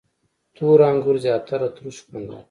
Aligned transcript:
•تور 0.55 0.79
انګور 0.89 1.15
زیاتره 1.25 1.67
تروش 1.75 1.97
خوند 2.05 2.25
لري. 2.29 2.37